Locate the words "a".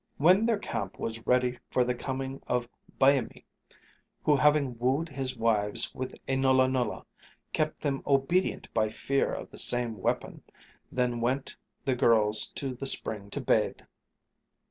6.27-6.35